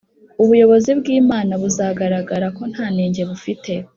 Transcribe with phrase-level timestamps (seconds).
[0.43, 3.71] Ubuyobozi bw’Imana buzagaragara ko nta nenge bufite